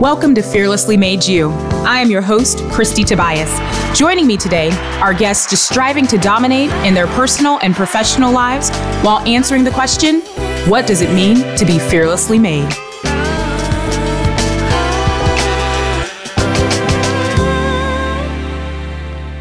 [0.00, 1.50] Welcome to Fearlessly Made You.
[1.84, 3.50] I am your host, Christy Tobias.
[3.98, 4.70] Joining me today
[5.00, 8.70] are guests just striving to dominate in their personal and professional lives
[9.02, 10.20] while answering the question
[10.70, 12.72] what does it mean to be fearlessly made?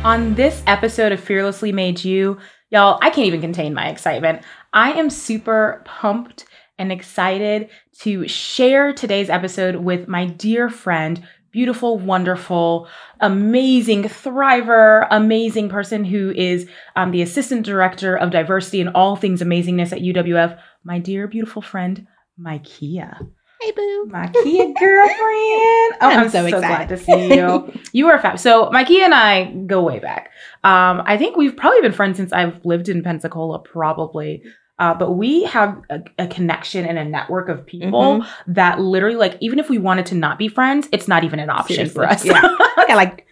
[0.04, 2.40] On this episode of Fearlessly Made You,
[2.72, 4.42] y'all, I can't even contain my excitement.
[4.74, 6.46] I am super pumped
[6.78, 7.70] and excited
[8.00, 12.88] to share today's episode with my dear friend, beautiful, wonderful,
[13.20, 19.42] amazing thriver, amazing person who is um, the assistant director of diversity and all things
[19.42, 22.06] amazingness at UWF, my dear, beautiful friend,
[22.40, 23.28] Mykea.
[23.62, 24.10] Hey, boo.
[24.12, 25.98] Mykea girlfriend.
[26.00, 26.98] Oh, I'm, I'm so, so glad excited.
[26.98, 27.82] to see you.
[27.92, 28.38] you are fab.
[28.38, 30.30] So Mykea and I go way back.
[30.64, 34.44] Um, I think we've probably been friends since I've lived in Pensacola, probably.
[34.80, 39.36] Uh, but we have a, a connection and a network of people that literally, like,
[39.42, 42.22] even if we wanted to not be friends, it's not even an option for us.
[42.22, 42.58] Seriously, Yeah.
[42.90, 43.26] I like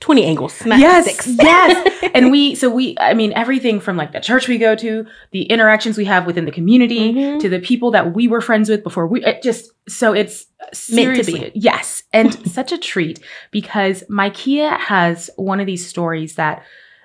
[0.00, 0.60] 20 angles.
[0.66, 1.26] Yes, six.
[1.38, 2.10] yes.
[2.14, 5.42] and we, so we, I mean, everything from like the church we go to, the
[5.42, 7.40] interactions we have within the community, Mhm.
[7.40, 10.46] to the people that we were friends with before we, it just, so it's
[10.90, 12.02] Meant to seriously, yes.
[12.12, 13.20] And such a treat
[13.52, 16.62] because Mykea has one of these stories that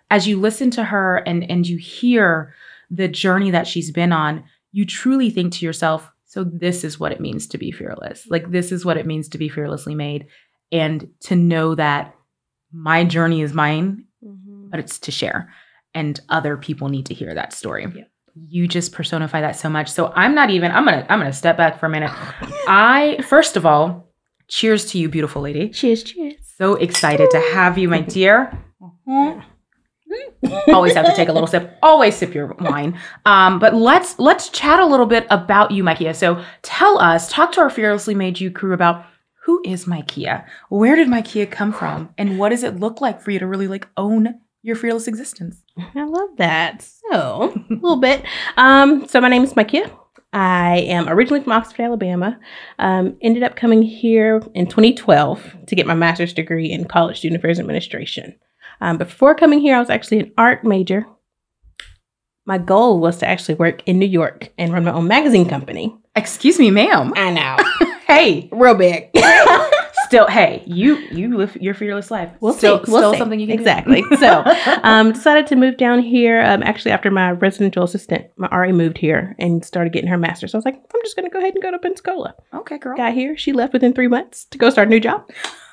[0.10, 2.56] as you listen to her and, and you hear
[2.90, 7.12] the journey that she's been on, you truly think to yourself, so this is what
[7.12, 8.26] it means to be fearless.
[8.30, 10.28] Like, this is what it means to be fearlessly made.
[10.72, 12.14] And to know that
[12.72, 14.70] my journey is mine, Mhm.
[14.70, 15.52] but it's to share.
[15.96, 17.88] And other people need to hear that story.
[17.96, 18.04] Yeah.
[18.48, 19.90] You just personify that so much.
[19.90, 22.12] So I'm not even, I'm gonna, I'm gonna step back for a minute.
[22.68, 24.08] I, first of all,
[24.48, 25.70] cheers to you, beautiful lady.
[25.70, 26.36] Cheers, cheers.
[26.58, 28.52] So excited to have you, my dear.
[30.68, 31.78] Always have to take a little sip.
[31.84, 32.98] Always sip your wine.
[33.26, 36.16] Um, but let's let's chat a little bit about you, Mykea.
[36.16, 39.06] So tell us, talk to our fearlessly made you crew about
[39.44, 40.46] who is Mykea?
[40.70, 42.14] Where did Mykea come from?
[42.18, 45.64] And what does it look like for you to really like own your fearless existence?
[45.96, 46.88] I love that.
[47.12, 48.24] So, a little bit.
[48.58, 49.92] Um, so my name is Mykea.
[50.32, 52.40] I am originally from Oxford, Alabama.
[52.78, 57.40] Um, ended up coming here in 2012 to get my master's degree in college student
[57.40, 58.36] affairs administration.
[58.82, 61.06] Um, before coming here, I was actually an art major.
[62.46, 65.96] My goal was to actually work in New York and run my own magazine company.
[66.16, 67.14] Excuse me, ma'am.
[67.16, 67.58] I know,
[68.08, 69.10] Hey, real big.
[70.08, 72.32] still, hey, you you live your fearless life.
[72.40, 72.92] We'll still, see.
[72.92, 73.20] We'll still see.
[73.20, 73.62] something you can do.
[73.62, 74.04] exactly.
[74.18, 74.44] So,
[74.84, 76.42] um, decided to move down here.
[76.42, 80.54] Um, actually, after my residential assistant, my RA moved here and started getting her master's.
[80.54, 82.34] So I was like, I'm just going to go ahead and go to Pensacola.
[82.52, 82.98] okay, girl.
[82.98, 83.38] Got here.
[83.38, 85.30] She left within three months to go start a new job.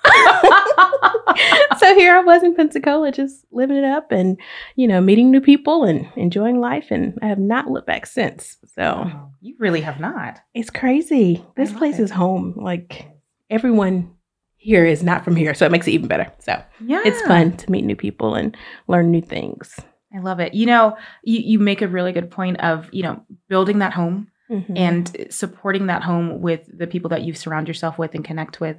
[1.79, 4.39] so here I was in Pensacola, just living it up and
[4.77, 6.87] you know meeting new people and enjoying life.
[6.91, 8.57] And I have not looked back since.
[8.75, 10.41] So Oh, you really have not.
[10.55, 11.45] it's crazy.
[11.57, 12.03] This place it.
[12.03, 12.55] is home.
[12.57, 13.07] Like
[13.51, 14.13] everyone
[14.57, 16.33] here is not from here, so it makes it even better.
[16.41, 17.03] So Yeah.
[17.05, 18.57] it's fun to meet new people and
[18.89, 19.79] learn new things.
[20.15, 20.55] I love it.
[20.55, 24.29] You know, you, you make a really good point of, you know, building that home
[24.51, 24.79] Mhm.
[24.79, 28.77] and supporting that home with the people that you surround yourself with and connect with.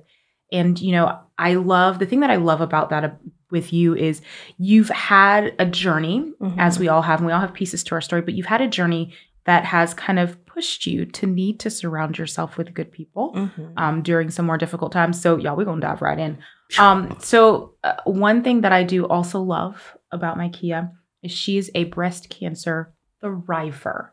[0.52, 3.10] And, you know, I love the thing that I love about that uh,
[3.52, 4.22] with you is
[4.58, 6.56] you've had a journey, Mhm.
[6.58, 8.62] as we all have, and we all have pieces to our story, but you've had
[8.62, 9.14] a journey
[9.46, 13.74] that has kind of pushed you to need to surround yourself with good people Mhm.
[13.78, 15.22] um, during some more difficult times.
[15.22, 16.38] So, y'all, we're going to dive right in.
[16.78, 20.92] Um, so, uh, one thing that I do also love about Mykea
[21.24, 22.94] is she is a breast cancer
[23.24, 24.10] thriver.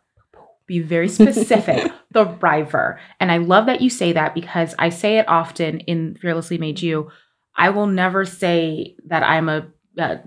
[0.67, 2.99] Be very specific, the thriver.
[3.21, 6.81] And I love that you say that because I say it often in Fearlessly Made
[6.81, 7.11] You.
[7.57, 9.67] I will never say that I'm a,
[9.99, 10.21] a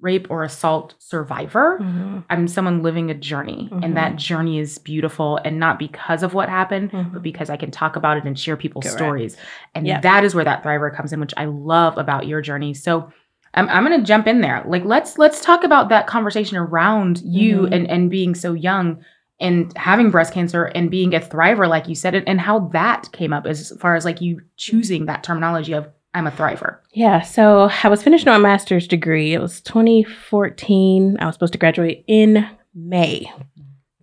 [0.00, 1.78] rape or assault survivor.
[1.80, 2.24] Mhm.
[2.28, 3.84] I'm someone living a journey, Mhm.
[3.84, 7.12] and that journey is beautiful, and not because of what happened, Mhm.
[7.14, 8.98] but because I can talk about it and share people's Correct.
[8.98, 9.36] stories.
[9.74, 10.02] And Yep.
[10.02, 12.74] that is where that thriver comes in, which I love about your journey.
[12.74, 13.10] So
[13.54, 14.62] I'm, I'm going to jump in there.
[14.66, 17.72] Like let's let's talk about that conversation around you Mhm.
[17.74, 18.98] and and being so young
[19.42, 23.10] and having breast cancer and being a thriver, like you said, and, and how that
[23.12, 26.78] came up as far as like you choosing that terminology of I'm a thriver.
[26.92, 29.32] Yeah, so I was finishing my master's degree.
[29.32, 31.16] It was 2014.
[31.18, 33.30] I was supposed to graduate in May.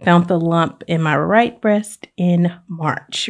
[0.03, 3.29] Found the lump in my right breast in March.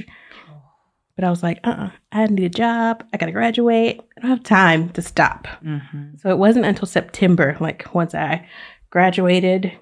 [1.16, 3.04] But I was like, uh uh I need a job.
[3.12, 4.02] I got to graduate.
[4.18, 5.48] I don't have time to stop.
[5.64, 6.18] Mm-hmm.
[6.18, 8.48] So it wasn't until September, like once I
[8.90, 9.78] graduated,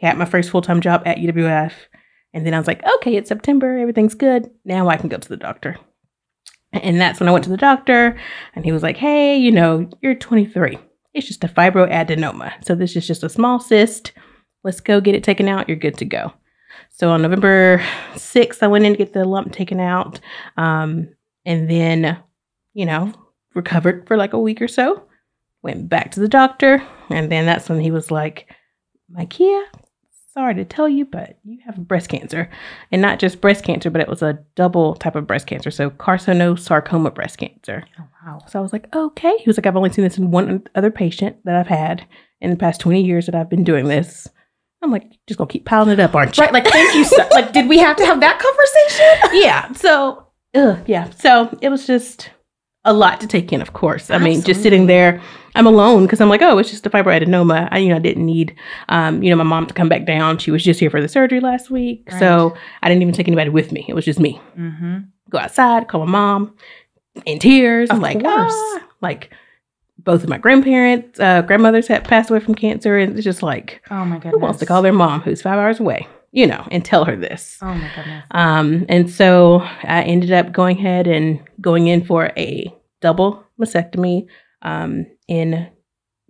[0.00, 1.72] got my first full time job at UWF.
[2.32, 3.78] And then I was like, okay, it's September.
[3.78, 4.50] Everything's good.
[4.64, 5.76] Now I can go to the doctor.
[6.72, 8.18] And that's when I went to the doctor.
[8.54, 10.78] And he was like, hey, you know, you're 23.
[11.12, 12.64] It's just a fibroadenoma.
[12.64, 14.12] So this is just a small cyst.
[14.62, 15.68] Let's go get it taken out.
[15.68, 16.32] You're good to go.
[16.90, 17.82] So on November
[18.14, 20.20] 6th, I went in to get the lump taken out.
[20.56, 21.08] Um,
[21.44, 22.18] and then,
[22.74, 23.12] you know,
[23.54, 25.04] recovered for like a week or so.
[25.62, 28.48] Went back to the doctor, and then that's when he was like,
[29.12, 29.64] "Mykea,
[30.32, 32.48] sorry to tell you, but you have breast cancer,
[32.92, 35.90] and not just breast cancer, but it was a double type of breast cancer, so
[35.90, 38.38] carcinosarcoma breast cancer." Oh wow.
[38.48, 40.90] So I was like, "Okay." He was like, "I've only seen this in one other
[40.90, 42.06] patient that I've had
[42.40, 44.28] in the past twenty years that I've been doing this."
[44.82, 47.04] I'm like, "Just gonna keep piling it up, aren't you?" Right, like thank you.
[47.04, 49.40] So, like, did we have to have that conversation?
[49.42, 49.72] yeah.
[49.72, 51.10] So, ugh, yeah.
[51.10, 52.30] So it was just
[52.84, 53.60] a lot to take in.
[53.60, 55.20] Of course, I mean, just sitting there,
[55.54, 57.68] I'm alone because I'm like, oh, it's just a fibroadenoma.
[57.70, 58.54] I, you know, I didn't need,
[58.88, 60.38] um, you know, my mom to come back down.
[60.38, 63.50] She was just here for the surgery last week, so I didn't even take anybody
[63.50, 63.84] with me.
[63.88, 64.40] It was just me.
[64.58, 64.98] Mm-hmm.
[65.30, 66.54] Go outside, call my mom,
[67.26, 67.90] in tears.
[67.90, 68.52] I'm like, course.
[68.54, 68.80] ah.
[69.00, 69.30] like
[69.98, 73.82] both of my grandparents, uh, grandmothers had passed away from cancer, and it's just like,
[73.90, 74.32] Oh my goodness.
[74.34, 77.16] who wants to call their mom who's five hours away, you know, and tell her
[77.16, 77.58] this?
[77.60, 78.24] Oh my goodness.
[78.30, 84.26] Um, and so I ended up going ahead and going in for a double mastectomy
[84.62, 85.68] um, in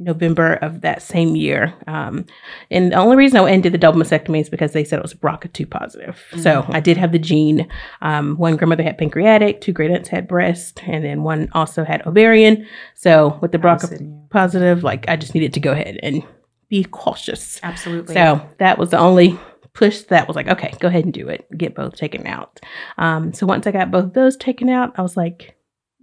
[0.01, 1.75] November of that same year.
[1.87, 2.25] Um,
[2.71, 5.13] and the only reason I did the double mastectomy is because they said it was
[5.13, 6.25] BRCA2 positive.
[6.39, 7.69] So I did have the gene.
[8.01, 12.05] Um, one grandmother had pancreatic, two great aunts had breast, and then one also had
[12.07, 12.67] ovarian.
[12.95, 16.23] So with the BRCA positive, like I just needed to go ahead and
[16.71, 17.61] be cautious.
[17.63, 18.15] Absolutely.
[18.15, 19.39] So that was the only
[19.73, 21.47] push that was like, okay, go ahead and do it.
[21.57, 22.61] Get both taken out.
[22.99, 25.57] Um, so once I got both those taken out, I was like,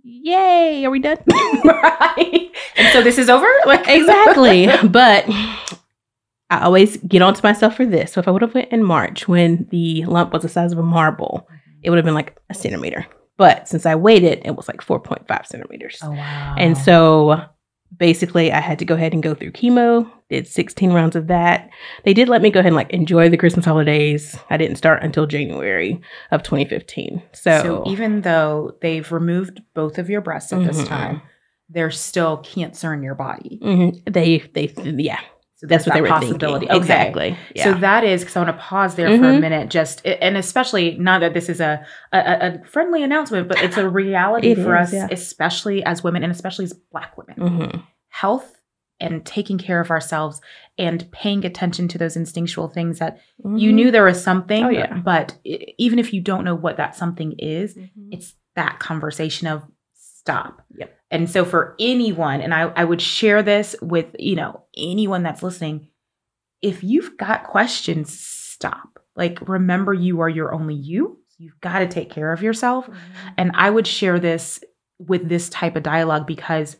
[0.04, 1.18] yay, are we done?
[1.64, 2.52] right.
[2.78, 3.48] And so this is over?
[3.66, 4.68] Like exactly.
[4.88, 5.26] but
[6.50, 8.14] I always get onto myself for this.
[8.14, 10.78] So if I would have went in March when the lump was the size of
[10.78, 11.48] a marble,
[11.84, 13.06] it would have been like a centimeter.
[13.38, 16.00] But since I waited, it was like 4.5 centimeters.
[16.02, 16.56] Oh wow.
[16.58, 17.44] And so
[17.96, 21.70] basically I had to go ahead and go through chemo, did 16 rounds of that.
[22.04, 24.38] They did let me go ahead and like enjoy the Christmas holidays.
[24.50, 26.02] I didn't start until January
[26.32, 27.22] of 2015.
[27.34, 30.88] So, So, even though they've removed both of your breasts at this Mhm.
[30.88, 31.22] time,
[31.70, 33.60] there's still cancer in your body.
[33.64, 34.02] Mhm.
[34.12, 35.20] they they yeah,
[35.60, 36.68] So that's there's what they were possibility.
[36.68, 36.70] thinking.
[36.70, 36.78] Okay.
[36.78, 37.38] Exactly.
[37.56, 37.64] Yeah.
[37.64, 39.42] So that is because I want to pause there for a Mhm.
[39.42, 41.84] minute, just and especially not that this is a
[42.14, 42.18] a,
[42.62, 45.08] a friendly announcement, but it's a reality It for is, us, yeah.
[45.12, 47.36] especially as women and especially as Black women.
[47.38, 47.84] Mhm.
[48.10, 48.54] Health
[49.00, 50.42] and taking care of ourselves
[50.78, 53.74] and paying attention to those instinctual things that you Mhm.
[53.74, 54.94] knew there was something, Oh, yeah.
[55.04, 57.90] but even if you don't know what that something is, Mhm.
[58.12, 59.64] it's that conversation of
[59.94, 60.62] stop.
[60.78, 60.97] Yep.
[61.10, 65.44] And so for anyone, and I, I would share this with, you know, anyone that's
[65.44, 65.90] listening,
[66.62, 69.00] if you've got questions, stop.
[69.16, 71.20] Like remember you are your only you.
[71.38, 72.88] You've got to take care of yourself.
[72.88, 73.30] Mm-hmm.
[73.38, 74.60] And I would share this
[75.00, 76.78] with this type of dialogue because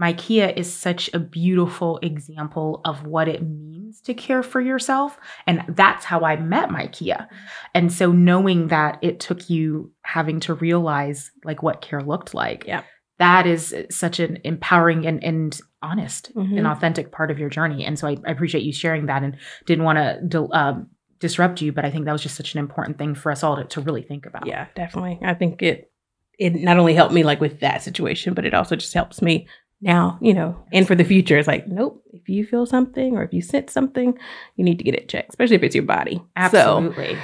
[0.00, 5.18] Mykea is such a beautiful example of what it means to care for yourself.
[5.46, 7.16] And that's how I met Mykea.
[7.16, 7.34] Mm-hmm.
[7.74, 12.64] And so knowing that it took you having to realize like what care looked like,
[12.66, 12.82] Yeah.
[13.18, 16.58] That is such an empowering and, and honest Mhm.
[16.58, 17.84] and authentic part of your journey.
[17.84, 19.98] And so I, I appreciate you sharing that and didn't want
[20.30, 20.88] to um,
[21.20, 23.56] disrupt you, but I think that was just such an important thing for us all
[23.56, 24.46] to, to really think about.
[24.46, 25.20] Yeah, definitely.
[25.22, 25.90] I think it
[26.38, 29.46] it not only helped me like with that situation, but it also just helps me
[29.80, 31.38] now, you know, and for the future.
[31.38, 34.18] It's like, nope, if you feel something or if you sense something,
[34.56, 36.16] you need to get it checked, especially if it's your body.
[36.16, 37.16] So Absolutely.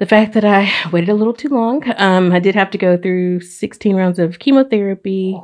[0.00, 2.96] The fact that I waited a little too long, um, I did have to go
[2.96, 5.38] through 16 rounds of chemotherapy.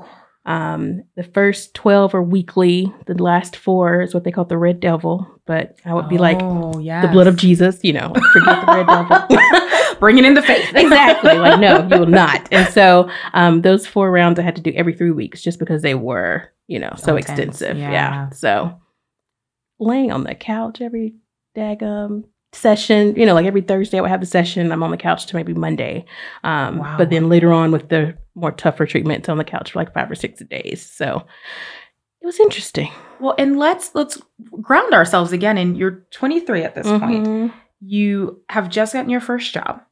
[0.47, 2.91] Um, the first 12 are weekly.
[3.07, 6.39] The last four is what they call the red devil, but I would be like
[6.41, 7.05] oh, yes.
[7.05, 9.99] the blood of Jesus, you know, forget the red devil.
[10.01, 10.71] Bringing in the faith.
[10.75, 11.37] exactly.
[11.37, 12.49] Like, no, you will not.
[12.51, 15.83] And so um, those four rounds I had to do every three weeks just because
[15.83, 17.77] they were, you know, so, So intense, extensive.
[17.77, 17.91] Yeah.
[17.91, 18.31] yeah.
[18.31, 18.81] So
[19.79, 21.17] laying on the couch every
[21.55, 22.25] daggum
[22.57, 24.73] session, you know, like every Thursday I would have a session.
[24.73, 26.05] I'm on the couch to maybe Monday.
[26.45, 26.97] Um, Wow.
[26.99, 30.11] But then later on with the more tougher treatments on the couch for like five
[30.11, 30.85] or six days.
[30.85, 31.25] So
[32.23, 32.91] it was interesting.
[33.21, 34.21] Well, and let's let's
[34.61, 35.57] ground ourselves again.
[35.59, 37.27] And you're 23 at this point.
[37.27, 37.53] Mhm.
[37.81, 39.83] You have just gotten your first job,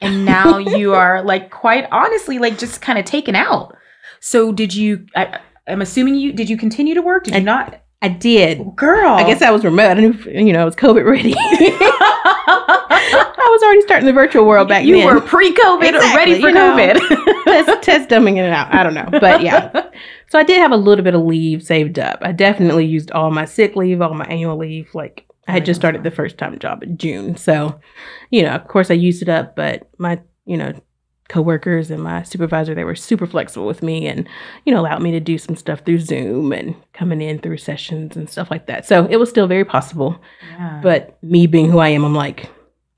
[0.00, 3.76] and now you are like quite honestly like just kind of taken out.
[4.20, 5.06] So did you?
[5.14, 6.48] I, I'm assuming you did.
[6.48, 7.24] You continue to work?
[7.24, 7.82] Did you I- not?
[8.02, 8.76] I did.
[8.76, 9.90] Girl, I guess I was remote.
[9.90, 11.34] I didn't, you know, I was COVID ready.
[11.38, 15.06] I was already starting the virtual world back you then.
[15.06, 16.54] were pre-COVID, Exactly, ready for you.
[16.54, 17.44] COVID.
[17.44, 18.72] test, test dumbing it out.
[18.74, 19.08] I don't know.
[19.10, 19.84] But yeah.
[20.28, 22.18] So I did have a little bit of leave saved up.
[22.20, 24.92] I definitely used all my sick leave, all my annual leave.
[24.92, 27.36] Like I had just started the first time job in June.
[27.36, 27.78] So,
[28.30, 30.72] you know, of course I used it up, but my, you know,
[31.28, 34.28] coworkers and my supervisor, they were super flexible with me and,
[34.64, 38.16] you know, allowed me to do some stuff through Zoom and coming in through sessions
[38.16, 38.86] and stuff like that.
[38.86, 40.20] So it was still very possible.
[40.52, 40.80] Yeah.
[40.82, 42.48] But me being who I am, I'm like,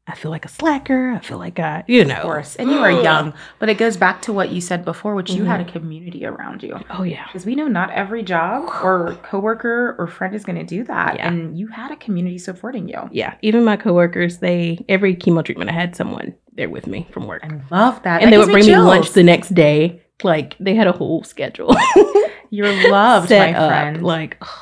[0.08, 1.10] I feel like a slacker.
[1.12, 2.16] I feel like I, you know.
[2.16, 2.56] Of course.
[2.56, 5.44] And you are young, but it goes back to what you said before, which you
[5.44, 5.72] had a Mhm.
[5.72, 6.78] community around you.
[6.90, 7.26] Oh yeah.
[7.26, 11.16] Because we know not every job or coworker or friend is going to do that.
[11.16, 11.28] Yeah.
[11.28, 13.08] And you had a community supporting you.
[13.12, 13.34] Yeah.
[13.42, 17.44] Even my coworkers, they every chemo treatment I had someone there with me from work.
[17.44, 18.22] I love that.
[18.22, 20.00] and That they would bring me lunch the next day.
[20.24, 21.76] Like they had a whole schedule.
[22.50, 24.02] You're loved, set my up, friend.
[24.02, 24.42] Like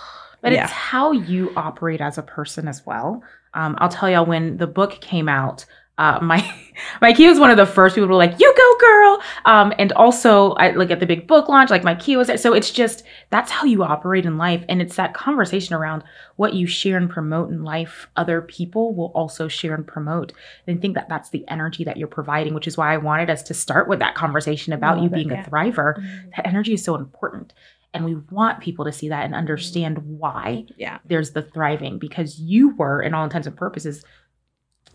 [0.43, 0.65] But yeah.
[0.65, 3.23] it's how you operate as a person as well.
[3.57, 5.65] Um, I'll tell y'all when the book came out,
[5.99, 6.39] uh, my
[7.01, 9.93] Mykea was one of the first people who were like, "You go, girl!" Um, and
[9.93, 12.37] also, I like at the big book launch, like Mykea was there.
[12.37, 16.05] So it's just that's how you operate in life, and it's that conversation around
[16.37, 18.09] what you share and promote in life.
[18.17, 20.35] Other people will also share and promote,
[20.67, 23.31] and I think that that's the energy that you're providing, which is why I wanted
[23.31, 25.47] us to start with that conversation about you Love it, being yeah.
[25.47, 25.97] a thriver.
[26.37, 27.55] That energy is so important.
[27.97, 30.99] And we want people to see that and understand why yeah.
[31.05, 34.05] there's the thriving because you were, in all intents and purposes,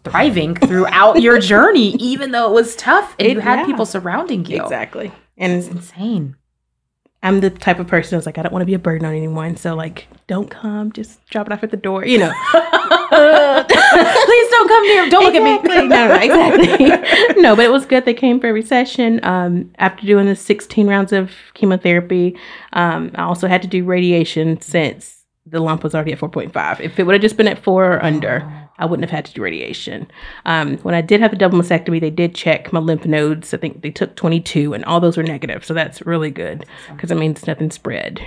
[0.04, 3.66] thriving throughout your journey, even though it was tough and It- you had yeah.
[3.66, 4.62] people surrounding you.
[4.64, 5.12] Exactly.
[5.38, 6.36] And it's insane.
[7.24, 9.14] I'm the type of person who's like, I don't want to be a burden on
[9.14, 9.56] anyone.
[9.56, 12.06] So like, don't come, just drop it off at the door.
[12.06, 12.34] You know.
[13.12, 15.10] Please don't come near.
[15.10, 15.60] Don't look at me.
[15.92, 17.42] No, no, exactly.
[17.42, 18.06] no, but it was good.
[18.06, 19.24] They came for every session.
[19.24, 22.38] Um, after doing the 16 rounds of chemotherapy,
[22.74, 26.80] um, I also had to do radiation since the lump was already at 4.5.
[26.80, 29.34] If it would have just been at four or under, I wouldn't have had to
[29.34, 30.10] do radiation.
[30.46, 33.54] Um, when I did have a double mastectomy, they did check my lymph nodes.
[33.54, 35.64] I think they took 22, and all those were negative.
[35.64, 38.20] So that's really good because it means nothing spread,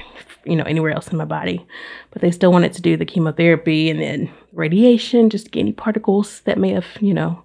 [0.45, 1.67] you know, anywhere else in my body.
[2.13, 6.57] But they still wanted to do the chemotherapy and then radiation, just any particles that
[6.57, 7.43] may have, you know,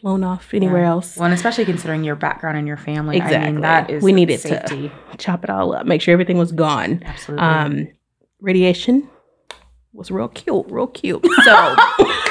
[0.00, 0.90] flown off anywhere Yeah.
[0.90, 1.16] else.
[1.16, 3.20] Well, and especially considering your background and your family.
[3.20, 6.50] I mean, that is We needed to- Chop it all up, make sure everything was
[6.52, 7.02] gone.
[7.04, 7.46] Absolutely.
[7.46, 7.88] Um,
[8.40, 9.08] radiation
[9.92, 11.22] was real cute, real cute.
[11.44, 11.76] So.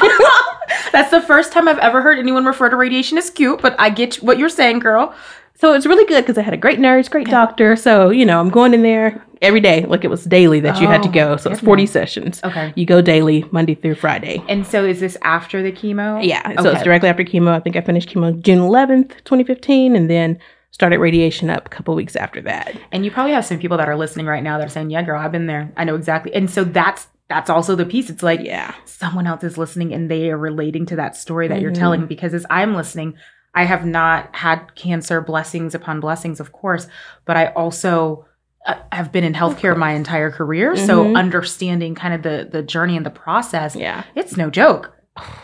[0.91, 3.89] That's the first time I've ever heard anyone refer to radiation as cute, but I
[3.89, 5.13] get what you're saying, girl.
[5.55, 7.31] So it's really good because I had a great nurse, great Okay.
[7.31, 7.75] doctor.
[7.75, 10.88] So, you know, I'm going in there every day, like it was daily that you
[10.88, 11.38] had to Oh, go.
[11.38, 11.91] So it's 40 goodness.
[11.91, 12.41] sessions.
[12.43, 12.74] Okay.
[12.75, 14.43] You go daily, Monday through Friday.
[14.50, 16.24] And so is this after the chemo?
[16.25, 16.60] Yeah.
[16.62, 17.50] So it's directly after chemo.
[17.50, 20.39] I think I finished chemo June 11th, 2015, and then
[20.72, 22.75] started radiation up a couple weeks after that.
[22.91, 25.03] And you probably have some people that are listening right now that are saying, "Yeah,
[25.03, 25.72] girl, I've been there.
[25.77, 28.09] I know exactly." And so that's that's also the piece.
[28.09, 28.73] It's like Yeah.
[28.85, 31.75] someone else is listening and they are relating to that story that you're Mhm.
[31.79, 33.13] telling because as I'm listening,
[33.55, 36.88] I have not had cancer blessings upon blessings, of course,
[37.25, 38.25] but I also
[38.67, 40.75] uh, have been in healthcare my entire career.
[40.75, 41.17] So Mhm.
[41.17, 44.03] understanding kind of the the journey and the process, Yeah.
[44.13, 44.91] it's no joke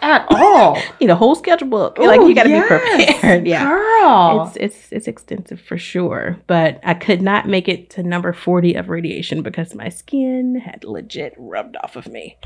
[0.02, 0.78] at all.
[1.02, 1.98] Need a whole schedule book.
[1.98, 2.64] like you got to yes.
[2.64, 3.48] be prepared.
[3.48, 3.64] Yeah.
[3.66, 4.48] girl.
[4.48, 8.76] It's it's it's extensive for sure, but I could not make it to number 40
[8.76, 12.38] of radiation because my skin had legit rubbed off of me.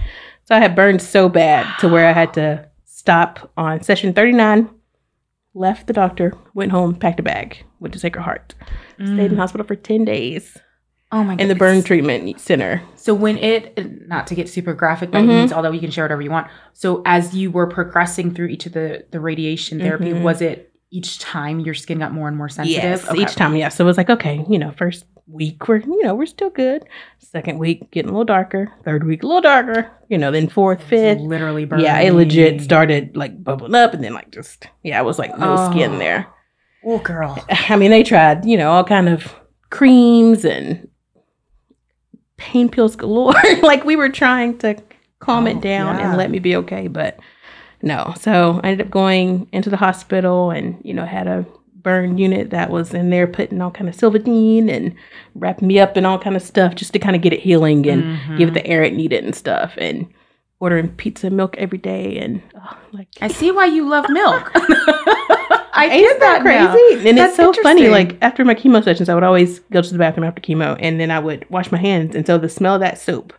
[0.45, 4.69] So I had burned so bad to where I had to stop on session 39,
[5.53, 8.55] left the doctor, went home, packed a bag, went to Sacred Heart.
[8.95, 9.37] Stayed in Mm.
[9.37, 10.57] hospital for 10 days
[11.11, 11.41] oh my God.
[11.41, 12.81] in the burn treatment center.
[12.95, 15.23] So when it, not to get super graphic, by Mhm.
[15.23, 16.47] any means, although you can share whatever you want.
[16.73, 20.21] So as you were progressing through each of the the radiation therapy, Mhm.
[20.23, 22.83] was it each time your skin got more and more sensitive?
[22.83, 23.21] Yes, Okay.
[23.21, 23.75] each time, yes.
[23.75, 26.83] So it was like, okay, you know, first week we're, you know, we're still good.
[27.19, 28.69] Second week getting a little darker.
[28.83, 29.87] Third week a little darker.
[30.09, 31.21] You know, then fourth, fifth.
[31.21, 31.85] literally burning.
[31.85, 35.37] Yeah, it legit started like bubbling up and then like just yeah, it was like
[35.39, 35.71] no Oh.
[35.71, 36.27] skin there.
[36.85, 37.37] Oh, girl.
[37.69, 39.33] I mean, they tried, you know, all kind of
[39.69, 40.87] creams and
[42.41, 43.33] pain pills galore.
[43.61, 44.75] like we were trying to
[45.19, 46.09] calm Oh, it down yeah.
[46.09, 47.19] and let me be okay, but
[47.83, 48.13] no.
[48.19, 51.45] So I ended up going into the hospital and, you know, had a
[51.75, 54.93] burn unit that was in there putting all kind of Silvadene and
[55.35, 57.87] wrapping me up and all kind of stuff just to kind of get it healing
[57.87, 58.37] and Mhm.
[58.37, 60.07] give it the air it needed and stuff and
[60.59, 64.51] ordering pizza and milk every day and oh, like I see why you love milk.
[65.73, 66.63] I Ain't get that crazy
[67.03, 67.09] now.
[67.09, 69.91] and That's it's so funny like after my chemo sessions i would always go to
[69.91, 72.75] the bathroom after chemo and then i would wash my hands and so the smell
[72.75, 73.33] of that soap.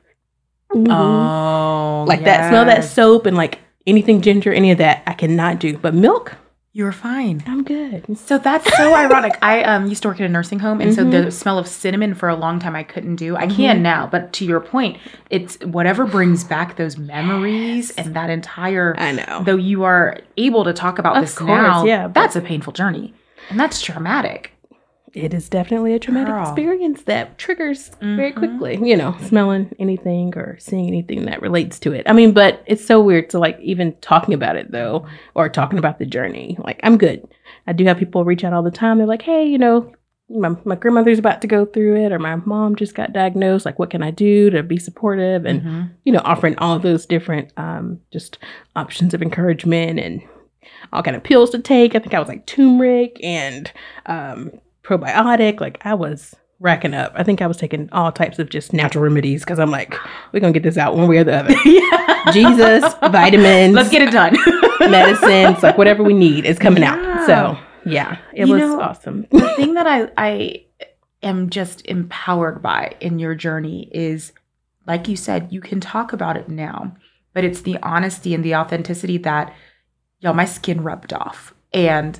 [0.72, 0.90] Mm-hmm.
[0.90, 5.12] Oh, like that smell of that soap and like anything ginger any of that i
[5.12, 5.76] cannot do.
[5.76, 6.34] But milk
[6.74, 7.42] You're fine.
[7.46, 9.36] i'm good So that's so ironic.
[9.42, 11.10] I um used to work in a nursing home, and so Mhm.
[11.24, 13.36] the smell of cinnamon for a long time I couldn't do.
[13.36, 13.82] I can Mhm.
[13.82, 14.96] now, but to your point,
[15.28, 18.94] it's whatever brings back those memories and that entire.
[18.98, 22.14] i know Though you are able to talk about Of this course, now, yeah, but-
[22.14, 23.12] that's a painful journey,
[23.50, 24.52] and that's traumatic.
[25.14, 26.42] It is definitely a traumatic Girl.
[26.42, 28.36] experience that triggers very Mhm.
[28.36, 32.62] quickly you know smelling anything or seeing anything that relates to it i mean but
[32.66, 35.04] it's so weird to like even talking about it though
[35.34, 37.26] or talking about the journey like i'm good
[37.66, 39.92] i do have people reach out all the time they're like hey you know
[40.30, 43.78] my, my grandmother's about to go through it or my mom just got diagnosed like
[43.78, 45.90] what can i do to be supportive and Mhm.
[46.04, 48.38] you know offering all those different um just
[48.74, 50.22] options of encouragement and
[50.92, 51.94] all kind of pills to take.
[51.94, 53.70] I think I was like turmeric and
[54.06, 54.50] um,
[54.82, 55.60] probiotic.
[55.60, 57.12] Like I was racking up.
[57.16, 59.94] I think I was taking all types of just natural remedies because I'm like,
[60.32, 61.54] we're gonna get this out one way or the other.
[61.64, 62.30] yeah.
[62.32, 64.36] Jesus, vitamins, Let's get it done.
[64.90, 66.94] medicines, like whatever we need is coming Yeah.
[66.94, 67.26] out.
[67.26, 69.26] So yeah, it You was know, awesome.
[69.30, 70.64] the thing that I I
[71.22, 74.32] am just empowered by in your journey is
[74.86, 76.96] like you said, you can talk about it now,
[77.34, 79.52] but it's the honesty and the authenticity that
[80.20, 82.18] y'all, my skin rubbed off and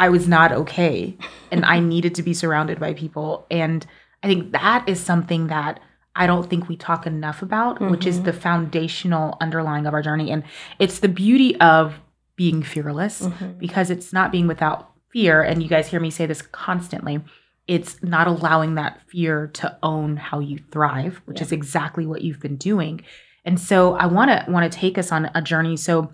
[0.00, 1.16] I was not okay
[1.52, 3.86] and I needed to be surrounded by people and
[4.22, 5.78] I think that is something that
[6.16, 8.24] I don't think we talk enough about, which is Mhm.
[8.24, 10.42] the foundational underlying of our journey and
[10.78, 11.94] it's the beauty of
[12.36, 13.58] being fearless Mhm.
[13.58, 17.20] because it's not being without fear and you guys hear me say this constantly
[17.66, 21.44] it's not allowing that fear to own how you thrive which Yeah.
[21.46, 23.02] is exactly what you've been doing
[23.44, 26.10] and so i want to want to take us on a journey so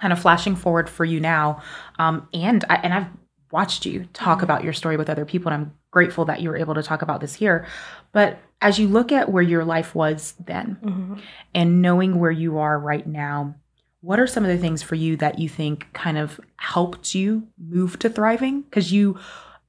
[0.00, 1.60] kind of flashing forward for you now
[1.98, 3.06] um, and I, and i've
[3.52, 4.42] watched you talk Mhm.
[4.44, 7.00] about your story with other people and i'm grateful that you were able to talk
[7.02, 7.64] about this here
[8.12, 11.20] but as you look at where your life was then Mhm.
[11.54, 13.54] and knowing where you are right now,
[14.00, 17.46] what are some of the things for you that you think kind of helped you
[17.58, 18.62] move to thriving?
[18.62, 19.18] Because you,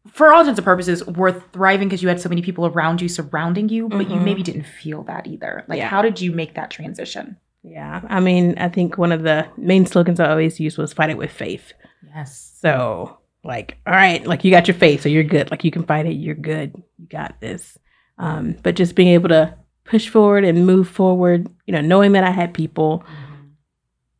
[0.09, 3.09] for all intents and purposes, were thriving because you had so many people around you
[3.09, 4.23] surrounding you, but you Mhm.
[4.23, 5.65] maybe didn't feel that either.
[5.67, 5.87] Like, Yeah.
[5.89, 7.35] how did you make that transition?
[7.69, 11.09] Yeah, I mean, I think one of the main slogans I always used was "fight
[11.09, 11.73] it with faith."
[12.15, 12.53] Yes.
[12.61, 15.51] So, like, all right, like you got your faith, so you're good.
[15.51, 16.81] Like you can fight it, you're good.
[16.97, 17.77] You got this.
[18.17, 22.23] Um, but just being able to push forward and move forward, you know, knowing that
[22.23, 23.03] I had people,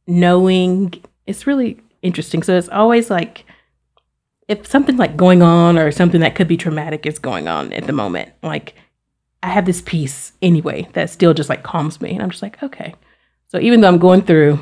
[0.08, 0.94] knowing
[1.25, 2.44] it's really interesting.
[2.44, 3.46] So it's always like
[4.48, 7.86] if something like going on or something that could be traumatic is going on at
[7.86, 8.75] the moment, like
[9.44, 12.12] I have this peace anyway that still just like calms me.
[12.12, 12.96] And I'm just like, okay.
[13.48, 14.60] So even though I'm going through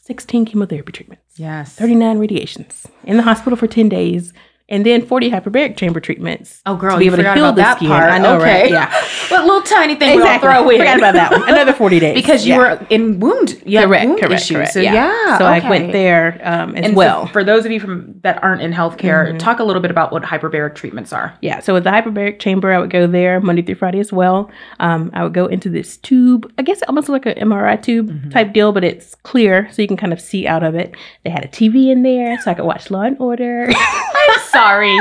[0.00, 1.74] 16 chemotherapy treatments, Yes.
[1.74, 4.32] 39 radiations in the hospital for 10 days,
[4.68, 6.60] and then 40 hyperbaric chamber treatments.
[6.66, 7.88] Oh, girl, to be you able to heal about the that skin.
[7.88, 8.10] part.
[8.10, 8.62] I know, okay.
[8.62, 8.70] right?
[8.70, 9.04] Yeah.
[9.28, 10.48] What little tiny thing exactly.
[10.48, 10.78] we'll throw in.
[10.78, 11.48] Forgot about that one.
[11.48, 12.14] Another 40 days.
[12.14, 12.58] because you Yeah.
[12.58, 14.56] were in wound, you correct, wound correct, issues.
[14.56, 14.72] correct.
[14.72, 14.94] So yeah.
[14.94, 17.26] yeah, So I went there um, as And so well.
[17.26, 19.38] for those of you from that aren't in healthcare, Mhm.
[19.40, 21.34] talk a little bit about what hyperbaric treatments are.
[21.42, 24.48] Yeah, so with the hyperbaric chamber, I would go there Monday through Friday as well.
[24.78, 28.08] Um, I would go into this tube, I guess it almost like an MRI tube
[28.10, 28.30] Mhm.
[28.32, 30.94] type deal, but it's clear, so you can kind of see out of it.
[31.24, 33.68] They had a TV in there, so I could watch Law and Order.
[34.56, 34.98] Sorry.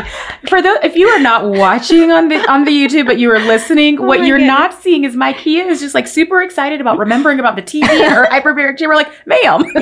[0.50, 3.40] For the if you are not watching on the on the YouTube, but you are
[3.40, 4.48] listening, Oh what you're goodness.
[4.60, 8.14] not seeing is Mykea is just like super excited about remembering about the TV and
[8.14, 8.96] her hyperbaric chamber.
[8.96, 9.64] Like, ma'am,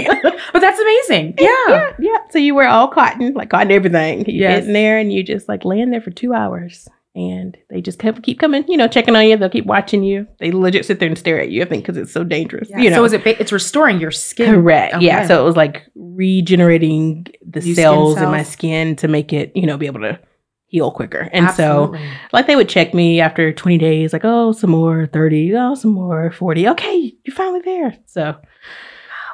[0.53, 1.35] but that's amazing.
[1.39, 1.47] Yeah.
[1.69, 2.17] yeah, yeah.
[2.29, 4.19] So you wear all cotton, like cotton everything.
[4.29, 4.59] You Yes.
[4.61, 6.87] get in there and you just like lay in there for two hours.
[7.15, 9.37] And they just kept, keep coming, you know, checking on you.
[9.37, 10.27] They'll keep watching you.
[10.39, 12.69] They legit sit there and stare at you, I think, because it's so dangerous.
[12.75, 13.23] You know, So is it?
[13.23, 14.55] ba- It's restoring your skin.
[14.55, 14.99] Correct.
[14.99, 15.27] Yeah.
[15.27, 19.65] So it was like regenerating the skin cells in my skin to make it, you
[19.67, 20.19] know, be able to
[20.65, 21.29] heal quicker.
[21.31, 21.95] And so,
[22.31, 25.91] like, they would check me after 20 days, like, oh, some more 30, oh, some
[25.91, 26.67] more 40.
[26.69, 27.95] Okay, you're finally there.
[28.07, 28.35] So,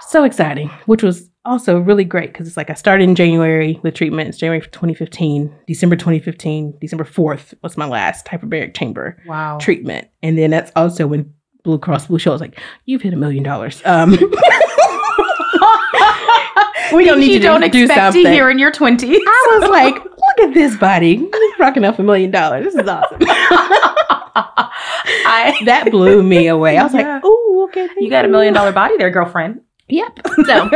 [0.01, 3.93] so exciting, which was also really great because it's like I started in January with
[3.95, 9.57] treatments, January 2015, December 2015, December 4th was my last hyperbaric chamber wow.
[9.59, 10.07] treatment.
[10.21, 13.43] And then that's also when Blue Cross Blue Shield was like, you've hit a million
[13.43, 13.81] dollars.
[13.85, 14.11] Um,
[16.93, 18.23] we don't need you to don't do expect something.
[18.23, 19.19] to hear in your twenties.
[19.25, 21.29] I was like, look at this body.
[21.59, 22.65] Rocking off a million dollars.
[22.65, 23.17] This is awesome.
[25.31, 26.77] I that blew me away.
[26.77, 27.13] I was Yeah.
[27.15, 27.87] like, oh, okay.
[27.97, 29.61] you got a million dollar body there, girlfriend.
[29.89, 30.19] Yep.
[30.45, 30.69] So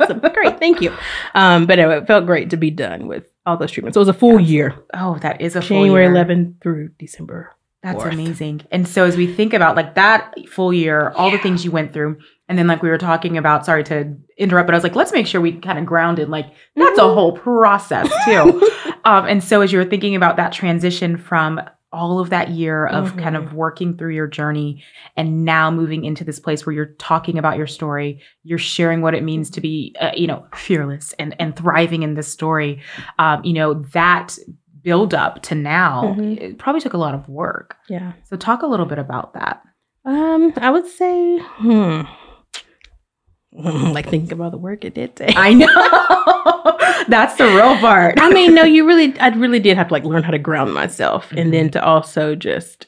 [0.00, 0.20] awesome.
[0.34, 0.58] Great.
[0.58, 0.92] Thank you.
[1.34, 3.94] Um, but anyway, it felt great to be done with all those treatments.
[3.94, 6.12] So it was a full year, Oh, that is a full January year.
[6.24, 7.54] 11th through December.
[7.82, 8.62] That's amazing.
[8.72, 11.92] And so as we think about like that full year, all the things you went
[11.92, 12.18] through,
[12.48, 15.12] and then like we were talking about, sorry to interrupt, but I was like, let's
[15.12, 16.28] make sure we kind of grounded.
[16.28, 17.14] Like that's a Mhm.
[17.14, 18.68] whole process too.
[19.04, 21.60] um, and so as you were thinking about that transition from
[21.92, 23.46] all of that year of kind Mm-hmm.
[23.48, 24.84] of working through your journey
[25.16, 29.14] and now moving into this place where you're talking about your story you're sharing what
[29.14, 32.80] it means to be uh, you know fearless and and thriving in this story
[33.18, 34.36] um, you know that
[34.82, 36.38] build up to now Mhm.
[36.40, 38.12] it probably took a lot of work yeah.
[38.24, 39.62] so talk a little bit about that
[40.04, 42.02] Um, I would say, hmm.
[43.92, 45.36] like thinking about the work it did take.
[45.36, 45.66] i know
[47.08, 50.04] that's the real part I mean, no, you really, I really did have to like
[50.04, 51.40] learn how to ground myself, Mhm.
[51.40, 52.86] and then to also just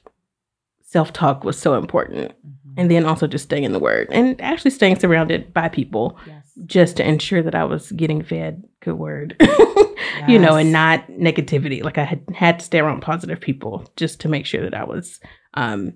[0.83, 2.33] self talk was so important,
[2.77, 6.53] and then also just staying in the word and actually staying surrounded by people yes.
[6.67, 9.37] just to ensure that I was getting fed good word,
[10.29, 11.83] you know, and not negativity.
[11.83, 14.85] Like I had had to stay around positive people just to make sure that I
[14.85, 15.21] was
[15.55, 15.95] um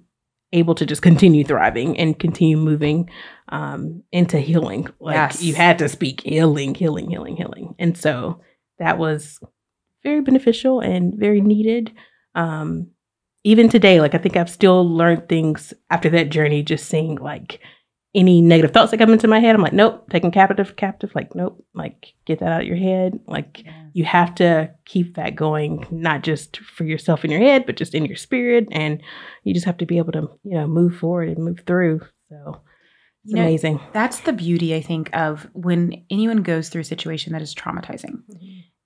[0.54, 3.10] able to just continue thriving and continue moving
[3.50, 4.88] um, into healing.
[5.00, 5.42] Like Yes.
[5.42, 7.74] you had to speak healing, healing, healing, healing.
[7.78, 8.40] And so
[8.78, 9.40] that was
[10.02, 11.92] very beneficial and very needed.
[12.34, 12.88] Um,
[13.44, 17.60] even today, like I think I've still learned things after that journey, just seeing like
[18.14, 19.54] any negative thoughts that come into my head.
[19.56, 23.18] I'm like, nope, taking captive, captive, like, nope, like get that out of your head.
[23.26, 27.76] Like you have to keep that going, not just for yourself in your head, but
[27.76, 28.68] just in your spirit.
[28.70, 29.02] And
[29.42, 32.00] you just have to be able to, you know, move forward and move through.
[32.28, 32.60] So
[33.24, 33.80] it's You know, amazing.
[33.92, 38.22] That's the beauty, I think, of when anyone goes through a situation that is traumatizing.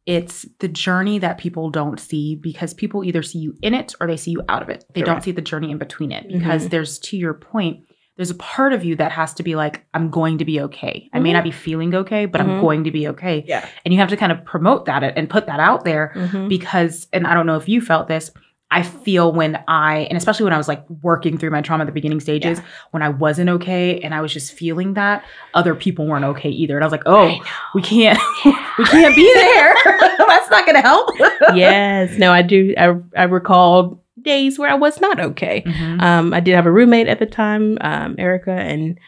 [0.06, 4.06] It's the journey that people don't see because people either see you in it or
[4.06, 4.84] they see you out of it.
[4.94, 6.70] They don't see the journey in between it because Mhm.
[6.70, 7.80] there's, to your point,
[8.18, 11.08] there's a part of you that has to be like, I'm going to be okay.
[11.14, 11.34] I may Mhm.
[11.34, 12.60] not be feeling okay, but I'm Mhm.
[12.60, 13.44] going to be okay.
[13.46, 13.64] Yeah.
[13.84, 16.48] And you have to kind of promote that and put that out there Mhm.
[16.48, 18.30] because and I don't know if you felt this
[18.70, 21.86] I feel when I and especially when I was like working through my trauma at
[21.86, 26.06] the beginning stages when I wasn't okay and I was just feeling that other people
[26.06, 27.34] weren't okay either and I was like oh
[27.74, 28.18] we can't
[28.78, 29.74] we can't be there
[30.18, 31.08] that's not gonna help
[31.54, 32.18] yes.
[32.18, 32.74] No, I do.
[32.76, 35.62] I, I recall days where I was not okay.
[35.66, 36.00] Mhm.
[36.02, 38.98] Um, I did have a roommate at the time, um, Erica, and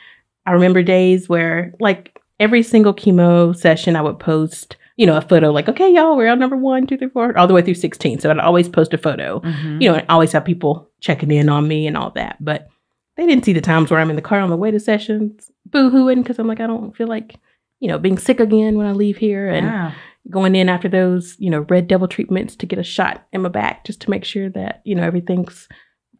[0.46, 5.20] I remember days where, like, every single chemo session, I would post, you know, a
[5.20, 7.74] photo, like, okay, y'all, we're on number one, two, three, four, all the way through
[7.74, 8.18] 16.
[8.18, 9.83] So I'd always post a photo, Mhm.
[9.83, 12.37] you know, and always have people checking in on me and all that.
[12.40, 12.68] But
[13.16, 15.50] they didn't see the times where I'm in the car on the way to sessions,
[15.66, 17.37] boo hooing, because I'm like, I don't feel like,
[17.80, 19.48] you know, being sick again when I leave here.
[19.48, 19.92] And yeah.
[20.28, 23.48] Going in after those, you know, red devil treatments to get a shot in my
[23.48, 25.68] back just to make sure that, you know, everything's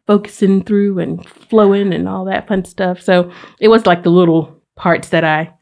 [0.07, 3.01] focusing through and flowing and all that fun stuff.
[3.01, 5.53] So it was like the little parts that I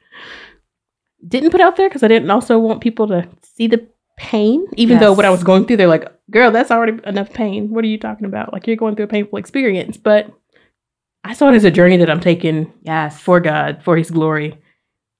[1.27, 4.99] didn't put out there because I didn't also want people to see the pain, even
[4.99, 7.69] though what I was going through, they're like, girl, that's already enough pain.
[7.69, 8.53] What are you talking about?
[8.53, 9.97] Like you're going through a painful experience.
[9.97, 10.31] But
[11.23, 14.57] I saw it as a journey that I'm taking yes for God, for his glory.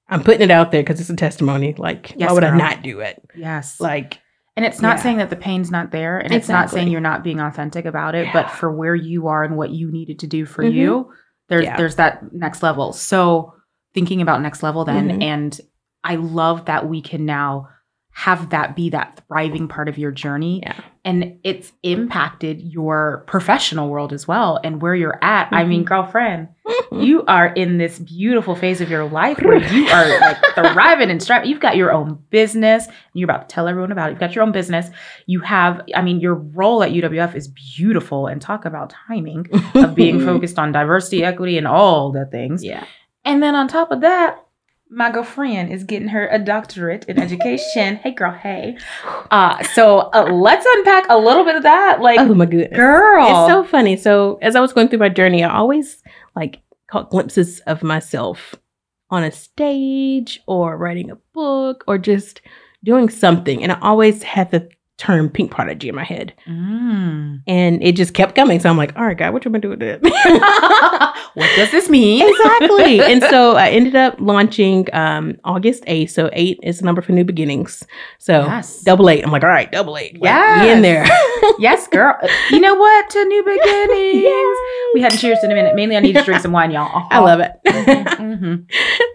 [0.09, 1.73] I'm putting it out there because it's a testimony.
[1.77, 3.23] Like, Yes, why would I not do it?
[3.35, 4.19] yes Like,
[4.57, 5.03] And it's not Yeah.
[5.03, 8.13] saying that the pain's not there, and it's not saying you're not being authentic about
[8.13, 8.33] it, Yeah.
[8.33, 10.73] but for where you are and what you needed to do for Mhm.
[10.73, 11.11] you,
[11.47, 11.77] there's Yeah.
[11.77, 12.91] there's that next level.
[12.91, 13.53] So
[13.93, 15.23] thinking about next level then, Mhm.
[15.23, 15.61] and
[16.03, 17.69] I love that we can now
[18.11, 20.61] have that be that thriving part of your journey.
[21.09, 25.47] And it's impacted your professional world as well and where you're at.
[25.51, 25.87] I mean, Mhm.
[25.87, 27.03] girlfriend, Mhm.
[27.03, 30.37] you are in this beautiful phase of your life where you are like
[30.73, 31.49] thriving and striving.
[31.49, 32.85] You've got your own business.
[32.85, 34.11] And you're about to tell everyone about it.
[34.11, 34.91] You've got your own business.
[35.25, 38.27] You have, I mean, your role at UWF is beautiful.
[38.27, 42.63] And talk about timing of being focused on diversity, equity, and all the things.
[42.63, 42.83] Yeah.
[43.25, 44.37] And then on top of that,
[44.89, 47.97] my girlfriend is getting her a doctorate in education.
[47.97, 48.77] hey, girl, hey.
[49.31, 52.01] Uh, so uh, let's unpack a little bit of that.
[52.01, 52.75] Like, Oh my goodness.
[52.75, 53.27] girl.
[53.27, 53.95] It's so funny.
[53.95, 56.01] So as I was going through my journey, I always
[56.35, 58.55] like caught glimpses of myself
[59.11, 62.41] on a stage or writing a book or just
[62.83, 63.61] doing something.
[63.61, 64.67] And I always had the
[64.99, 66.33] term pink prodigy in my head.
[66.45, 67.41] Mm.
[67.47, 68.59] And it just kept coming.
[68.59, 70.01] So I'm like, all right, God, what you gonna do with it?
[71.33, 72.27] what does this mean?
[72.29, 72.99] exactly.
[73.09, 76.09] And so I ended up launching um August 8th.
[76.11, 77.83] So eight is the number for new beginnings.
[78.19, 78.81] So Yes.
[78.81, 79.23] double eight.
[79.23, 80.19] I'm like, all right, double eight.
[80.21, 81.05] Like, be in there.
[81.59, 82.17] yes, girl.
[82.51, 83.09] You know what?
[83.09, 84.57] To new beginnings.
[84.93, 85.75] We hadn't cheers in a minute.
[85.75, 87.07] Mainly, I need to drink some wine, y'all.
[87.09, 87.51] I love it.
[87.65, 88.55] hmm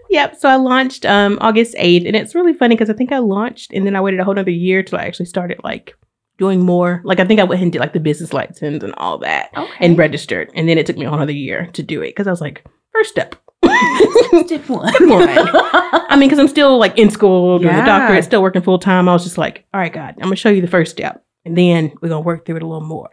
[0.09, 0.35] yep.
[0.35, 2.05] So I launched um August 8th.
[2.07, 4.33] And it's really funny because I think I launched and then I waited a whole
[4.33, 5.95] nother year till I actually started like
[6.37, 7.01] doing more.
[7.05, 9.71] Like I think I went and did like the business license and all that Okay.
[9.79, 10.51] and registered.
[10.53, 12.41] And then it took me a whole other year to do it because I was
[12.41, 13.35] like, first step.
[14.45, 14.93] Step one.
[14.99, 17.79] I mean, because I'm still like in school doing Yeah.
[17.81, 19.07] the doctorate, still working full time.
[19.09, 21.57] I was just like, all right, God, I'm gonna show you the first step, and
[21.57, 23.09] then we're gonna work through it a little more.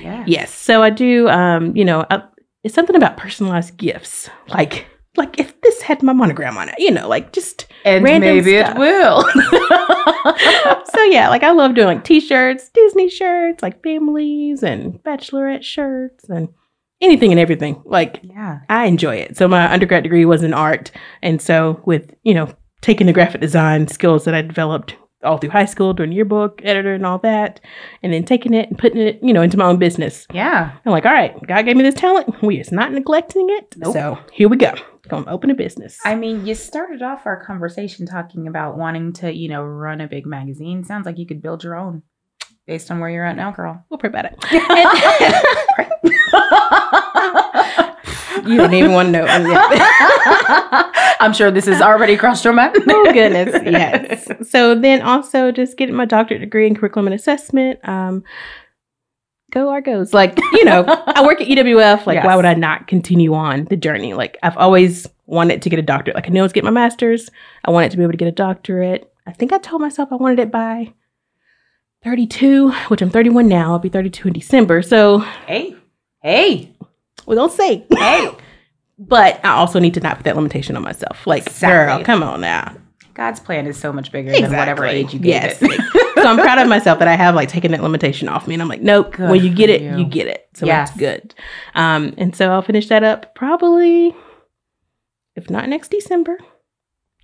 [0.00, 0.24] yeah.
[0.26, 0.54] Yes.
[0.54, 1.28] So I do.
[1.28, 2.22] Um, you know, I,
[2.62, 4.86] it's something about personalized gifts, like
[5.18, 7.66] like if this had my monogram on it, you know, like just.
[7.84, 8.76] And Random maybe stuff.
[8.76, 9.22] it will.
[10.94, 16.28] so yeah, like I love doing like t-shirts, Disney shirts, like families and bachelorette shirts,
[16.28, 16.48] and
[17.00, 17.82] anything and everything.
[17.84, 18.60] Like yeah.
[18.68, 19.36] I enjoy it.
[19.36, 20.90] So my undergrad degree was in art,
[21.22, 25.50] and so with you know taking the graphic design skills that I developed all through
[25.50, 27.60] high school, doing yearbook, editor, and all that,
[28.02, 30.26] and then taking it and putting it you know into my own business.
[30.32, 30.72] Yeah.
[30.84, 32.42] I'm like, all right, God gave me this talent.
[32.42, 33.74] We is not neglecting it.
[33.76, 33.92] Nope.
[33.92, 34.74] So here we go.
[35.08, 35.98] Gonna open a business.
[36.04, 40.08] I mean, you started off our conversation talking about wanting to, you know, run a
[40.08, 40.84] big magazine.
[40.84, 42.02] Sounds like you could build your own
[42.66, 43.84] based on where you're at now, girl.
[43.88, 44.38] we'll pray about it.
[48.46, 49.26] You didn't even want to know.
[51.20, 52.76] I'm sure this has already crossed your mind.
[52.88, 57.78] oh goodness yes so then also just getting my doctorate degree in curriculum and assessment
[57.86, 58.22] um
[59.50, 60.12] go Argos.
[60.14, 62.06] Like, you know, I work at UWF.
[62.06, 62.26] Like, Yes.
[62.26, 64.14] why would I not continue on the journey?
[64.14, 66.14] Like, I've always wanted to get a doctorate.
[66.14, 67.30] Like, I knew I was getting my master's.
[67.64, 69.12] I wanted to be able to get a doctorate.
[69.26, 70.92] I think I told myself I wanted it by
[72.04, 73.72] 32, which I'm 31 now.
[73.72, 74.82] I'll be 32 in December.
[74.82, 75.76] So, Hey,
[76.22, 76.70] hey,
[77.26, 77.84] we don't say.
[77.90, 78.30] hey.
[79.00, 81.24] But I also need to not put that limitation on myself.
[81.24, 81.98] Like, Exactly.
[81.98, 82.74] girl, come on now.
[83.18, 85.42] God's plan is so much bigger than whatever age you get.
[85.42, 85.58] Yes.
[85.60, 86.14] it.
[86.22, 88.54] so I'm proud of myself that I have like taken that limitation off me.
[88.54, 89.98] And I'm like, nope, Good when you get it, you.
[89.98, 90.48] you get it.
[90.54, 90.90] So Yes.
[90.90, 91.34] that's good.
[91.74, 94.14] Um, and so I'll finish that up probably,
[95.34, 96.38] if not next December,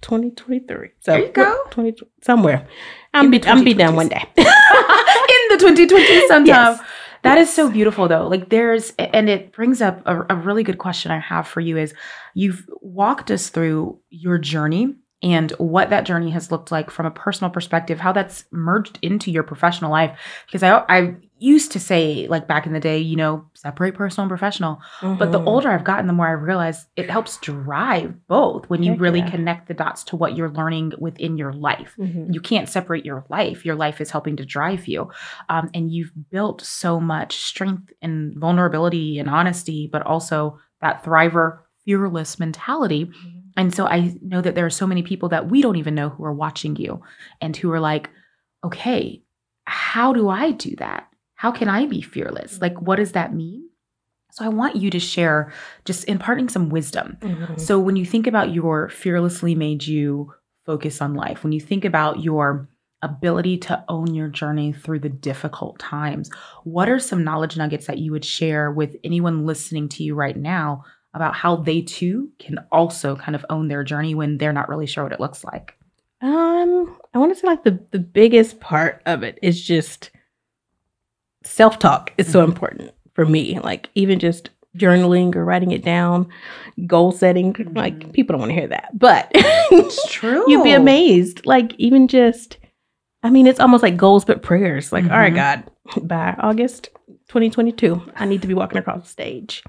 [0.01, 0.89] 2023.
[0.99, 1.57] So There you go.
[1.71, 2.67] 20, somewhere.
[3.15, 4.25] I'm be, I'm be done one day.
[4.37, 6.47] in the 2020s sometime.
[6.47, 6.81] Yes.
[7.23, 8.27] That is so beautiful though.
[8.27, 11.77] Like there's and it brings up a, a really good question I have for you
[11.79, 11.95] is
[12.35, 17.11] you've walked us through your journey and what that journey has looked like from a
[17.11, 20.17] personal perspective, how that's merged into your professional life.
[20.47, 24.23] Because I I used to say like back in the day, you know, separate personal
[24.25, 24.79] and professional.
[25.03, 25.47] But the Mhm.
[25.47, 29.19] older I've gotten, the more I realize it helps drive both when you Heck really
[29.21, 29.31] yeah.
[29.31, 32.33] connect the dots to what you're learning within your life Mhm.
[32.33, 35.11] you can't separate your life your life is helping to drive you
[35.49, 41.59] um, and you've built so much strength and vulnerability and honesty but also that thriver
[41.85, 43.11] fearless mentality
[43.57, 46.09] and so i know that there are so many people that we don't even know
[46.11, 47.01] who are watching you
[47.41, 48.11] and who are like
[48.65, 49.21] okay
[49.67, 51.09] how do i do that?
[51.37, 52.61] How can i be fearless?
[52.61, 53.69] Like what does that mean?
[54.33, 55.53] So i want you to share
[55.85, 57.17] just imparting some wisdom.
[57.21, 57.59] Mhm.
[57.61, 60.33] so when you think about your fearlessly made you
[60.67, 62.69] focus on life, when you think about your
[63.03, 66.31] ability to own your journey through the difficult times,
[66.65, 70.37] what are some knowledge nuggets that you would share with anyone listening to you right
[70.39, 70.83] now
[71.15, 74.87] about how they too can also kind of own their journey when they're not really
[74.87, 75.77] sure what it looks like?
[76.21, 80.11] Um, I want to say like the the biggest part of it is just
[81.45, 82.49] self talk is so Mhm.
[82.49, 83.59] important for me.
[83.61, 86.27] Like even just journaling or writing it down,
[86.87, 87.55] goal setting.
[87.75, 88.13] Like Mhm.
[88.13, 90.45] people don't want to hear that, but It's true.
[90.49, 91.45] you'd be amazed.
[91.47, 92.59] Like even just,
[93.23, 94.93] I mean, it's almost like goals but prayers.
[94.93, 95.37] Like, all right, Mhm.
[95.37, 95.65] God,
[96.09, 96.89] by August
[97.29, 99.63] 2022, I need to be walking across the stage.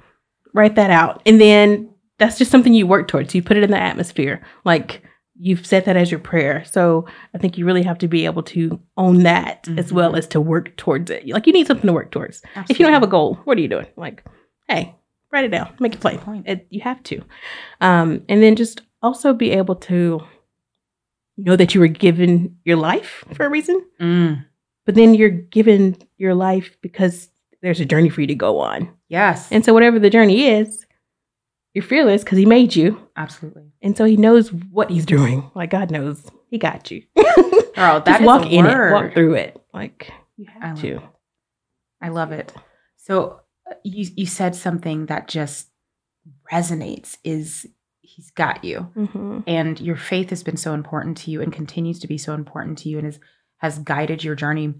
[0.55, 3.35] Write that out, and then that's just something you work towards.
[3.35, 5.03] You put it in the atmosphere, like
[5.37, 6.63] you've set that as your prayer.
[6.63, 10.17] So I think you really have to be able to own that as well Mhm.
[10.19, 11.27] as to work towards it.
[11.27, 12.41] Like you need something to work towards.
[12.69, 13.87] If you don't have a goal, what are you doing?
[13.97, 14.23] Like,
[14.69, 14.95] hey,
[15.33, 16.19] write it down, make it plain.
[16.19, 16.47] Point.
[16.47, 17.21] It, you have to,
[17.81, 20.21] um, and then just also be able to
[21.37, 24.45] know that you were given your life for a reason, Mm,
[24.85, 27.29] but then you're given your life because
[27.65, 28.89] there's a journey for you to go on.
[29.09, 30.85] yes, And so, whatever the journey is,
[31.73, 33.71] you're fearless because He made you, absolutely.
[33.81, 35.49] and so He knows what He's doing.
[35.55, 37.01] Like God knows, He got you.
[37.75, 39.61] Girl, that walk in it, walk through it.
[39.73, 40.95] Like you I have love to.
[40.97, 41.01] it.
[42.01, 42.53] I love it.
[42.97, 45.67] So uh, you you said something that just
[46.51, 47.65] resonates is
[48.01, 48.87] he's got you.
[48.95, 49.43] Mhm.
[49.47, 52.77] And your faith has been so important to you and continues to be so important
[52.79, 53.19] to you and has
[53.57, 54.73] has guided your journey.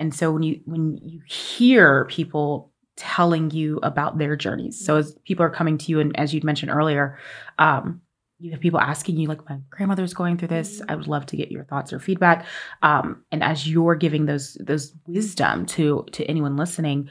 [0.00, 5.14] And so when you when you hear people telling you about their journeys, so as
[5.24, 7.18] people are coming to you and as you'd mentioned earlier,
[7.58, 8.00] um,
[8.42, 11.36] you have people asking you like my grandmother's going through this i would love to
[11.36, 12.46] get your thoughts or feedback
[12.82, 17.10] um, and as you're giving those those wisdom to to anyone listening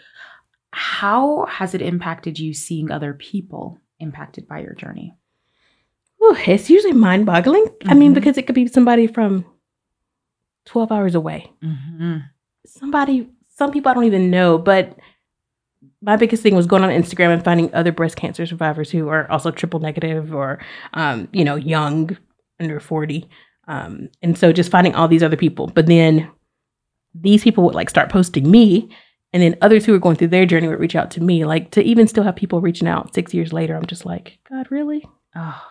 [0.71, 5.13] how has it impacted you seeing other people impacted by your journey
[6.17, 7.65] Whew, it's usually mind boggling.
[7.85, 8.15] I mean, Mhm.
[8.15, 9.45] because it could be somebody from
[10.65, 11.51] 12 hours away.
[11.63, 12.17] mm-hmm.
[12.65, 14.97] Somebody, some people I don't even know, but
[16.01, 19.29] my biggest thing was going on Instagram and finding other breast cancer survivors who are
[19.31, 20.59] also triple negative or,
[20.93, 22.17] um, you know, young,
[22.59, 23.29] under 40.
[23.67, 25.67] Um, and so just finding all these other people.
[25.67, 26.29] But then
[27.13, 28.89] these people would like start posting me.
[29.31, 31.45] And then others who were going through their journey would reach out to me.
[31.45, 34.71] Like to even still have people reaching out six years later, I'm just like, God,
[34.71, 35.05] really?
[35.35, 35.61] oh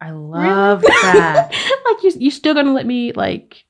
[0.00, 1.50] i love that
[1.84, 3.63] like you, you're still gonna let me like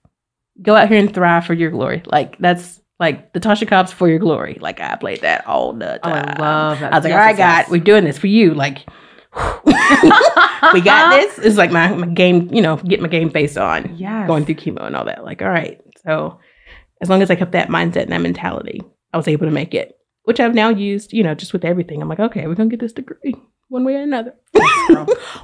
[0.63, 2.03] go out here and thrive for your glory.
[2.07, 4.59] Like that's like the Tasha Cobbs for your glory.
[4.61, 6.35] Like I played that all the oh time.
[6.37, 8.29] i love that I was like, Yes, all right, yes, God, we're doing this for
[8.29, 8.55] you.
[8.55, 8.87] Like
[9.65, 11.39] we got this.
[11.39, 13.97] It's like my, my game, you know, get my game face on.
[13.97, 14.27] Yes.
[14.27, 15.25] Going through chemo and all that.
[15.25, 15.81] Like, all right.
[16.07, 16.39] So
[17.01, 18.81] as long as I kept that mindset and that mentality,
[19.13, 19.99] I was able to make it.
[20.23, 22.01] Which I've now used, you know, just with everything.
[22.01, 23.35] I'm like, okay, we're gonna get this degree
[23.75, 24.35] one way or another.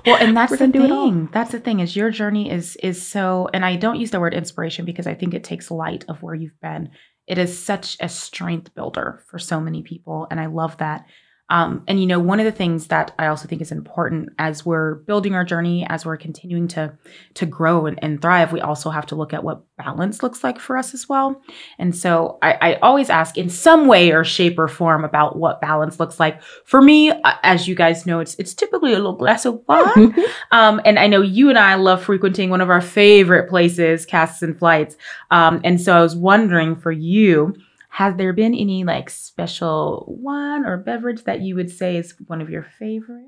[0.07, 1.11] Well, and that's the gonna do it all.
[1.11, 1.29] thing.
[1.33, 4.35] That's the thing is your journey is is so and I don't use the word
[4.35, 6.90] inspiration because I think it takes light of where you've been.
[7.27, 11.07] It is such a strength builder for so many people and I love that.
[11.51, 14.65] Um, and you know, one of the things that I also think is important as
[14.65, 16.97] we're building our journey, as we're continuing to
[17.35, 20.59] to grow and, and thrive, we also have to look at what balance looks like
[20.59, 21.43] for us as well.
[21.79, 25.61] And so I, I always ask in some way or shape or form about what
[25.61, 26.41] balance looks like.
[26.65, 30.15] For me, uh, as you guys know, it's it's typically a little glass of wine.
[30.53, 34.43] um, and I know you and I love frequenting one of our favorite places, Casks
[34.43, 34.97] and Flights.
[35.31, 37.55] Um, and so I was wondering for you
[37.90, 42.40] has there been any like special wine or beverage that you would say is one
[42.40, 43.26] of your favorites?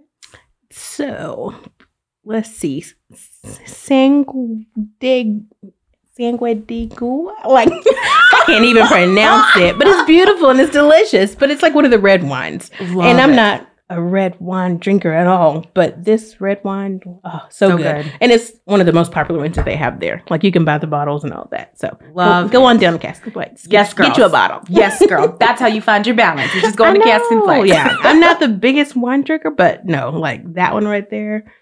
[0.70, 1.54] So
[2.24, 2.84] let's see.
[3.66, 4.64] Sangue
[5.00, 5.42] de
[6.16, 7.34] sangue de gua.
[7.46, 11.34] Like I can't even pronounce it, but it's beautiful and it's delicious.
[11.34, 12.70] But it's like one of the red wines.
[12.80, 13.36] Love and I'm it.
[13.36, 18.04] not a red wine drinker at all, but this red wine, oh, so, So good.
[18.04, 18.12] good.
[18.20, 20.22] And it's one of the most popular ones that they have there.
[20.30, 21.78] Like you can buy the bottles and all that.
[21.78, 23.66] So Love go, go on down to Cask and Flights.
[23.66, 24.60] Get- Yes, Get you a bottle.
[24.68, 25.36] Yes, girl.
[25.38, 26.54] That's how you find your balance.
[26.54, 27.68] You just go I into Casks and Flights.
[27.68, 31.52] Yeah, I'm not the biggest wine drinker, but no, like that one right there.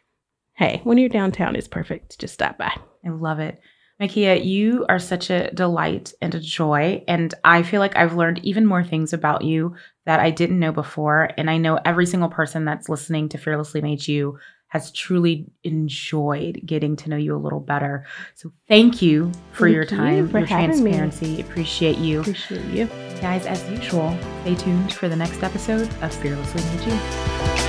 [0.55, 2.19] Hey, when you're downtown, it's perfect.
[2.19, 2.73] Just stop by.
[3.05, 3.59] I love it.
[4.01, 7.05] Mykea, you are such a delight and a joy.
[7.07, 9.75] And I feel like I've learned even more things about you
[10.07, 11.31] that I didn't know before.
[11.37, 16.61] And I know every single person that's listening to Fearlessly Made You has truly enjoyed
[16.65, 18.07] getting to know you a little better.
[18.35, 20.93] So thank you for Thank your you time, for your having me.
[20.93, 21.41] transparency.
[21.41, 22.21] Appreciate you.
[22.21, 22.87] Appreciate you.
[23.21, 27.60] Guys, as usual, stay tuned for the next episode of Fearlessly Made You.